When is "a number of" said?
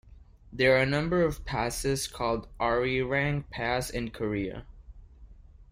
0.81-1.45